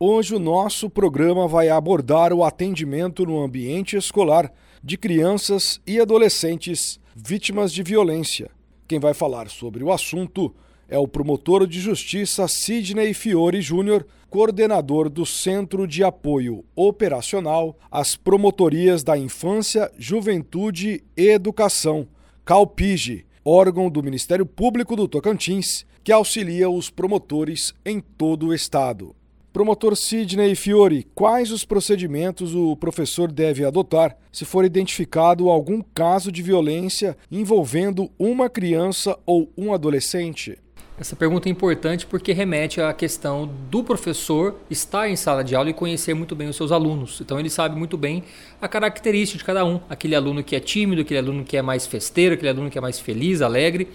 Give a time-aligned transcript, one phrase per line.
[0.00, 7.00] Hoje o nosso programa vai abordar o atendimento no ambiente escolar de crianças e adolescentes
[7.16, 8.48] vítimas de violência.
[8.86, 10.54] Quem vai falar sobre o assunto
[10.88, 18.14] é o promotor de justiça Sidney Fiore Júnior, coordenador do Centro de Apoio Operacional às
[18.14, 22.06] Promotorias da Infância, Juventude e Educação,
[22.44, 29.12] CalPIGE, órgão do Ministério Público do Tocantins, que auxilia os promotores em todo o estado.
[29.58, 36.30] Promotor Sidney Fiore, quais os procedimentos o professor deve adotar se for identificado algum caso
[36.30, 40.56] de violência envolvendo uma criança ou um adolescente?
[40.96, 45.70] Essa pergunta é importante porque remete à questão do professor estar em sala de aula
[45.70, 47.20] e conhecer muito bem os seus alunos.
[47.20, 48.22] Então ele sabe muito bem
[48.62, 49.80] a característica de cada um.
[49.90, 52.80] Aquele aluno que é tímido, aquele aluno que é mais festeiro, aquele aluno que é
[52.80, 53.88] mais feliz, alegre.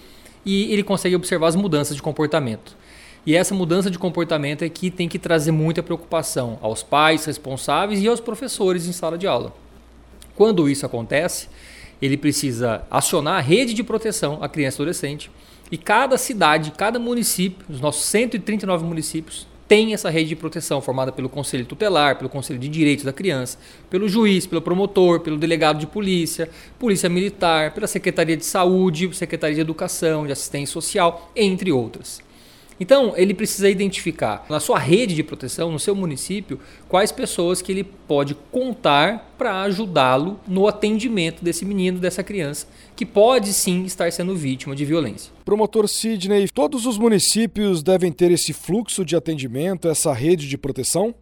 [0.45, 2.75] E ele consegue observar as mudanças de comportamento.
[3.25, 8.01] E essa mudança de comportamento é que tem que trazer muita preocupação aos pais responsáveis
[8.01, 9.53] e aos professores em sala de aula.
[10.35, 11.47] Quando isso acontece,
[12.01, 15.31] ele precisa acionar a rede de proteção à criança e adolescente.
[15.71, 21.11] E cada cidade, cada município, os nossos 139 municípios, tem essa rede de proteção formada
[21.11, 23.57] pelo Conselho Tutelar, pelo Conselho de Direitos da Criança,
[23.89, 29.55] pelo juiz, pelo promotor, pelo delegado de polícia, polícia militar, pela Secretaria de Saúde, Secretaria
[29.55, 32.21] de Educação, de Assistência Social, entre outras.
[32.79, 37.71] Então, ele precisa identificar na sua rede de proteção, no seu município, quais pessoas que
[37.71, 44.11] ele pode contar para ajudá-lo no atendimento desse menino, dessa criança, que pode sim estar
[44.11, 45.31] sendo vítima de violência.
[45.45, 51.13] Promotor Sidney, todos os municípios devem ter esse fluxo de atendimento, essa rede de proteção?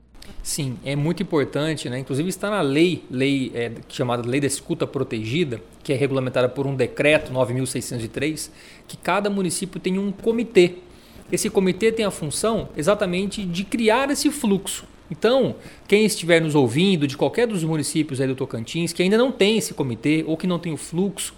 [0.44, 2.00] Sim, é muito importante, né?
[2.00, 6.66] Inclusive está na lei, lei é, chamada Lei da Escuta Protegida, que é regulamentada por
[6.66, 8.50] um decreto 9.603,
[8.88, 10.76] que cada município tem um comitê
[11.32, 14.86] esse comitê tem a função exatamente de criar esse fluxo.
[15.10, 15.56] Então,
[15.88, 19.58] quem estiver nos ouvindo de qualquer dos municípios aí do Tocantins que ainda não tem
[19.58, 21.34] esse comitê ou que não tem o fluxo,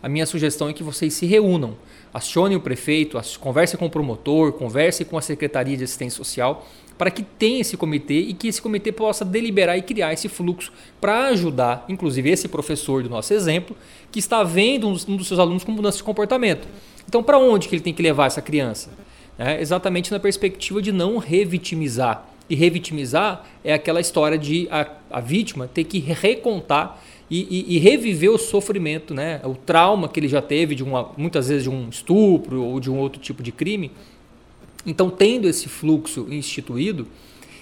[0.00, 1.76] a minha sugestão é que vocês se reúnam,
[2.14, 6.64] acione o prefeito, converse com o promotor, converse com a Secretaria de Assistência Social,
[6.96, 10.72] para que tenha esse comitê e que esse comitê possa deliberar e criar esse fluxo
[11.00, 13.76] para ajudar, inclusive esse professor do nosso exemplo,
[14.10, 16.66] que está vendo um dos seus alunos com mudança de comportamento.
[17.08, 18.90] Então, para onde que ele tem que levar essa criança?
[19.38, 22.28] É exatamente na perspectiva de não revitimizar.
[22.50, 27.00] E revitimizar é aquela história de a, a vítima ter que recontar
[27.30, 29.40] e, e, e, reviver o sofrimento, né?
[29.44, 32.90] o trauma que ele já teve, de uma, muitas vezes de um estupro ou de
[32.90, 33.92] um outro tipo de crime.
[34.86, 37.06] Então, tendo esse fluxo instituído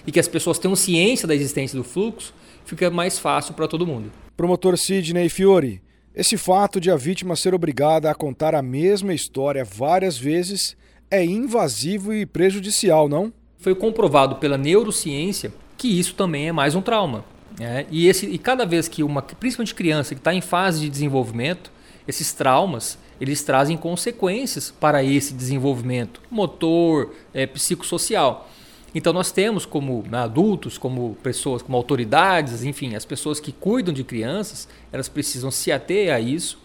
[0.05, 2.33] e que as pessoas tenham ciência da existência do fluxo,
[2.63, 4.09] fica mais fácil para todo mundo.
[4.37, 5.81] Promotor Sidney Fiore,
[6.15, 10.77] esse fato de a vítima ser obrigada a contar a mesma história várias vezes
[11.09, 13.31] é invasivo e prejudicial, não?
[13.59, 17.23] Foi comprovado pela neurociência que isso também é mais um trauma.
[17.59, 17.85] Né?
[17.89, 21.71] E, esse, e cada vez que uma, principalmente criança que está em fase de desenvolvimento,
[22.07, 28.47] esses traumas eles trazem consequências para esse desenvolvimento motor, é, psicossocial.
[28.93, 33.93] Então nós temos como né, adultos, como pessoas, como autoridades, enfim, as pessoas que cuidam
[33.93, 36.59] de crianças, elas precisam se ater a isso,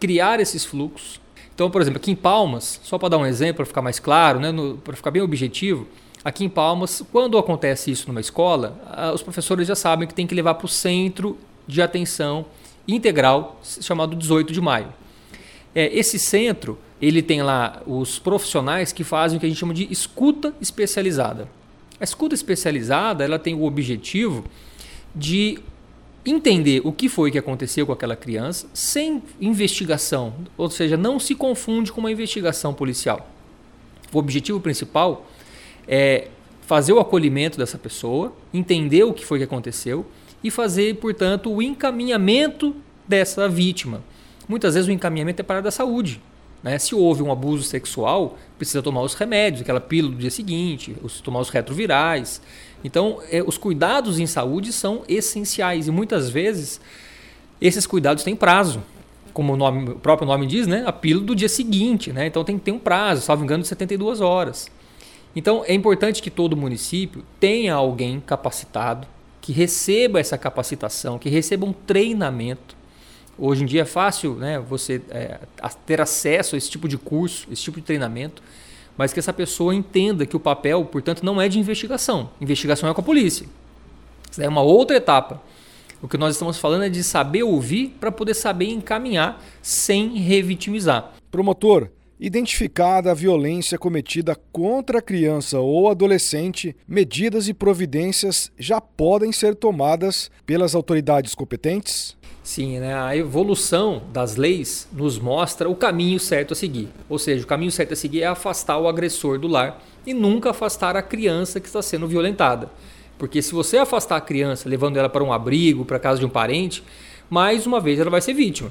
[0.00, 1.20] criar esses fluxos
[1.58, 4.38] então, por exemplo, aqui em Palmas, só para dar um exemplo, para ficar mais claro,
[4.38, 4.54] né,
[4.84, 5.88] para ficar bem objetivo,
[6.24, 8.80] aqui em Palmas, quando acontece isso numa escola,
[9.12, 11.36] os professores já sabem que tem que levar para o centro
[11.66, 12.46] de atenção
[12.86, 14.94] integral, chamado 18 de maio.
[15.74, 19.74] É, esse centro, ele tem lá os profissionais que fazem o que a gente chama
[19.74, 21.48] de escuta especializada.
[21.98, 24.44] A escuta especializada, ela tem o objetivo
[25.12, 25.58] de
[26.24, 31.34] entender o que foi que aconteceu com aquela criança sem investigação, ou seja, não se
[31.34, 33.28] confunde com uma investigação policial.
[34.12, 35.26] O objetivo principal
[35.86, 36.28] é
[36.62, 40.04] fazer o acolhimento dessa pessoa, entender o que foi que aconteceu
[40.44, 42.76] e fazer, portanto, o encaminhamento
[43.06, 44.02] dessa vítima.
[44.46, 46.20] Muitas vezes o encaminhamento é para a da saúde.
[46.62, 46.78] Né?
[46.78, 51.40] Se houve um abuso sexual, precisa tomar os remédios, aquela pílula do dia seguinte, tomar
[51.40, 52.40] os retrovirais.
[52.82, 56.80] Então, é, os cuidados em saúde são essenciais e muitas vezes
[57.60, 58.82] esses cuidados têm prazo.
[59.32, 60.82] Como o, nome, o próprio nome diz, né?
[60.86, 62.12] a pílula do dia seguinte.
[62.12, 62.26] Né?
[62.26, 64.68] Então tem que ter um prazo, salvo engano, de 72 horas.
[65.34, 69.06] Então é importante que todo município tenha alguém capacitado,
[69.40, 72.76] que receba essa capacitação, que receba um treinamento.
[73.38, 75.38] Hoje em dia é fácil né, você é,
[75.86, 78.42] ter acesso a esse tipo de curso, esse tipo de treinamento,
[78.96, 82.30] mas que essa pessoa entenda que o papel, portanto, não é de investigação.
[82.40, 83.46] Investigação é com a polícia.
[84.28, 85.40] Isso é uma outra etapa.
[86.02, 91.12] O que nós estamos falando é de saber ouvir para poder saber encaminhar sem revitimizar.
[91.30, 91.90] Promotor,
[92.20, 99.54] Identificada a violência cometida contra a criança ou adolescente, medidas e providências já podem ser
[99.54, 102.16] tomadas pelas autoridades competentes?
[102.48, 102.94] Sim, né?
[102.94, 106.88] a evolução das leis nos mostra o caminho certo a seguir.
[107.06, 110.48] Ou seja, o caminho certo a seguir é afastar o agressor do lar e nunca
[110.48, 112.70] afastar a criança que está sendo violentada.
[113.18, 116.24] Porque se você afastar a criança, levando ela para um abrigo, para a casa de
[116.24, 116.82] um parente,
[117.28, 118.70] mais uma vez ela vai ser vítima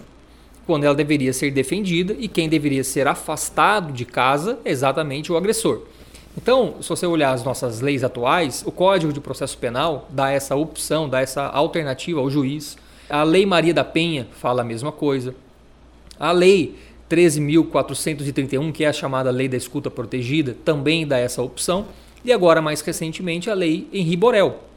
[0.66, 5.38] quando ela deveria ser defendida e quem deveria ser afastado de casa é exatamente o
[5.38, 5.84] agressor.
[6.36, 10.56] Então, se você olhar as nossas leis atuais, o Código de Processo Penal dá essa
[10.56, 12.76] opção, dá essa alternativa ao juiz.
[13.10, 15.34] A Lei Maria da Penha fala a mesma coisa.
[16.20, 16.76] A Lei
[17.10, 21.88] 13.431, que é a chamada Lei da Escuta Protegida, também dá essa opção.
[22.26, 24.68] E agora, mais recentemente, a Lei Henri Borel,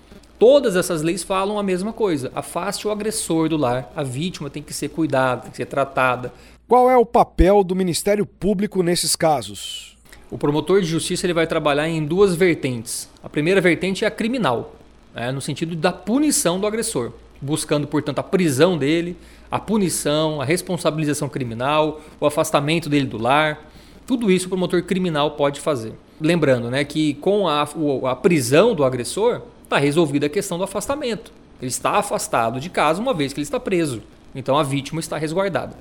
[0.40, 2.32] Todas essas leis falam a mesma coisa.
[2.34, 3.92] Afaste o agressor do lar.
[3.94, 6.32] A vítima tem que ser cuidada, tem que ser tratada.
[6.66, 9.98] Qual é o papel do Ministério Público nesses casos?
[10.30, 13.06] O promotor de justiça ele vai trabalhar em duas vertentes.
[13.22, 14.74] A primeira vertente é a criminal,
[15.14, 19.16] né, no sentido da punição do agressor, buscando, portanto, a prisão dele,
[19.50, 23.70] a punição, a responsabilização criminal, o afastamento dele do lar.
[24.06, 25.92] Tudo isso o promotor criminal pode fazer.
[26.20, 27.66] Lembrando né, que com a,
[28.10, 31.32] a prisão do agressor, está resolvida a questão do afastamento.
[31.60, 34.02] Ele está afastado de casa uma vez que ele está preso.
[34.34, 35.76] Então a vítima está resguardada.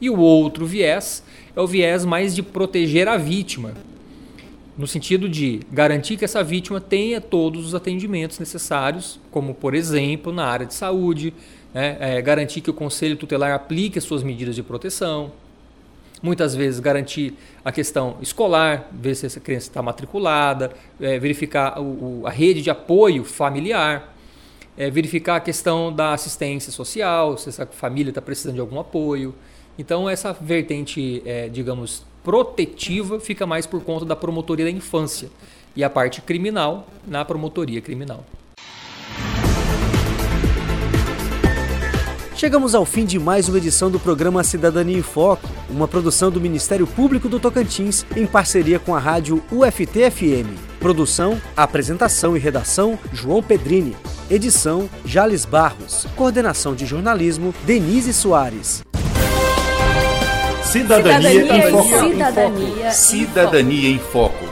[0.00, 1.22] E o outro viés
[1.54, 3.74] é o viés mais de proteger a vítima,
[4.78, 10.32] no sentido de garantir que essa vítima tenha todos os atendimentos necessários, como por exemplo
[10.32, 11.34] na área de saúde,
[11.74, 11.96] né?
[11.98, 15.32] é, garantir que o conselho tutelar aplique as suas medidas de proteção,
[16.22, 17.34] muitas vezes garantir
[17.64, 20.70] a questão escolar, ver se essa criança está matriculada,
[21.00, 24.14] é, verificar o, o, a rede de apoio familiar,
[24.76, 29.34] é, verificar a questão da assistência social, se essa família está precisando de algum apoio.
[29.78, 35.30] Então essa vertente, é, digamos, protetiva fica mais por conta da promotoria da infância
[35.76, 38.24] e a parte criminal na promotoria criminal.
[42.34, 46.40] Chegamos ao fim de mais uma edição do programa Cidadania em Foco, uma produção do
[46.40, 50.78] Ministério Público do Tocantins em parceria com a rádio UFT-FM.
[50.78, 53.96] Produção, apresentação e redação João Pedrini.
[54.30, 56.06] Edição Jales Barros.
[56.14, 58.84] Coordenação de jornalismo Denise Soares.
[60.68, 62.08] Cidadania, Cidadania em Foco.
[62.10, 64.47] Cidadania, Cidadania em Foco.